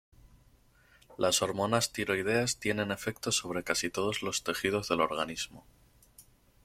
[1.19, 5.63] Las hormonas tiroideas tienen efectos sobre casi todos los tejidos del organismo.